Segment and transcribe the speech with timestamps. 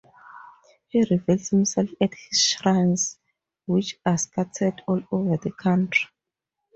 [0.87, 3.19] He reveals himself at his shrines
[3.67, 6.09] which are scattered all over the country.